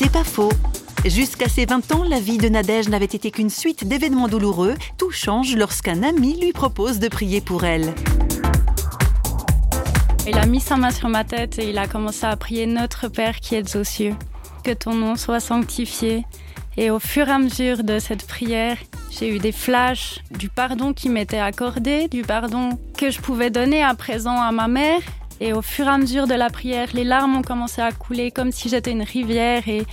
C'est 0.00 0.12
pas 0.12 0.22
faux. 0.22 0.52
Jusqu'à 1.04 1.48
ses 1.48 1.66
20 1.66 1.90
ans, 1.90 2.04
la 2.04 2.20
vie 2.20 2.38
de 2.38 2.48
Nadège 2.48 2.88
n'avait 2.88 3.04
été 3.04 3.32
qu'une 3.32 3.50
suite 3.50 3.88
d'événements 3.88 4.28
douloureux. 4.28 4.76
Tout 4.96 5.10
change 5.10 5.56
lorsqu'un 5.56 6.04
ami 6.04 6.40
lui 6.40 6.52
propose 6.52 7.00
de 7.00 7.08
prier 7.08 7.40
pour 7.40 7.64
elle. 7.64 7.92
Il 10.28 10.38
a 10.38 10.46
mis 10.46 10.60
sa 10.60 10.76
main 10.76 10.92
sur 10.92 11.08
ma 11.08 11.24
tête 11.24 11.58
et 11.58 11.70
il 11.70 11.78
a 11.78 11.88
commencé 11.88 12.26
à 12.26 12.36
prier 12.36 12.66
Notre 12.66 13.08
Père 13.08 13.40
qui 13.40 13.56
es 13.56 13.76
aux 13.76 13.82
cieux. 13.82 14.14
Que 14.62 14.70
ton 14.70 14.94
nom 14.94 15.16
soit 15.16 15.40
sanctifié. 15.40 16.24
Et 16.76 16.90
au 16.90 17.00
fur 17.00 17.26
et 17.26 17.32
à 17.32 17.40
mesure 17.40 17.82
de 17.82 17.98
cette 17.98 18.24
prière, 18.24 18.76
j'ai 19.10 19.34
eu 19.34 19.40
des 19.40 19.50
flashs 19.50 20.20
du 20.30 20.48
pardon 20.48 20.92
qui 20.92 21.08
m'était 21.08 21.40
accordé, 21.40 22.06
du 22.06 22.22
pardon 22.22 22.78
que 22.96 23.10
je 23.10 23.20
pouvais 23.20 23.50
donner 23.50 23.82
à 23.82 23.96
présent 23.96 24.40
à 24.40 24.52
ma 24.52 24.68
mère. 24.68 25.00
Et 25.40 25.52
au 25.52 25.62
fur 25.62 25.86
et 25.86 25.90
à 25.90 25.98
mesure 25.98 26.26
de 26.26 26.34
la 26.34 26.50
prière, 26.50 26.88
les 26.94 27.04
larmes 27.04 27.36
ont 27.36 27.42
commencé 27.42 27.80
à 27.80 27.92
couler 27.92 28.30
comme 28.30 28.50
si 28.50 28.68
j'étais 28.68 28.90
une 28.90 29.02
rivière. 29.02 29.68
Et, 29.68 29.84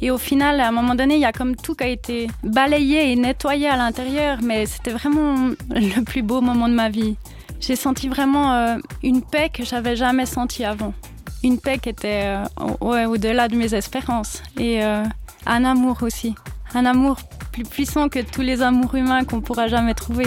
et 0.00 0.10
au 0.10 0.18
final, 0.18 0.60
à 0.60 0.68
un 0.68 0.72
moment 0.72 0.94
donné, 0.94 1.14
il 1.16 1.20
y 1.20 1.24
a 1.26 1.32
comme 1.32 1.56
tout 1.56 1.74
qui 1.74 1.84
a 1.84 1.88
été 1.88 2.28
balayé 2.42 3.12
et 3.12 3.16
nettoyé 3.16 3.68
à 3.68 3.76
l'intérieur. 3.76 4.38
Mais 4.42 4.64
c'était 4.66 4.92
vraiment 4.92 5.50
le 5.70 6.02
plus 6.04 6.22
beau 6.22 6.40
moment 6.40 6.68
de 6.68 6.74
ma 6.74 6.88
vie. 6.88 7.16
J'ai 7.60 7.76
senti 7.76 8.08
vraiment 8.08 8.52
euh, 8.54 8.76
une 9.02 9.22
paix 9.22 9.50
que 9.52 9.64
j'avais 9.64 9.94
jamais 9.96 10.26
sentie 10.26 10.64
avant. 10.64 10.94
Une 11.42 11.58
paix 11.58 11.78
qui 11.78 11.90
était 11.90 12.22
euh, 12.24 12.44
au- 12.80 12.96
au-delà 13.12 13.48
de 13.48 13.56
mes 13.56 13.74
espérances. 13.74 14.42
Et 14.58 14.82
euh, 14.82 15.02
un 15.46 15.64
amour 15.64 15.98
aussi. 16.02 16.34
Un 16.74 16.86
amour 16.86 17.18
plus 17.52 17.62
puissant 17.64 18.08
que 18.08 18.18
tous 18.20 18.40
les 18.40 18.62
amours 18.62 18.94
humains 18.96 19.24
qu'on 19.24 19.40
pourra 19.42 19.68
jamais 19.68 19.94
trouver. 19.94 20.26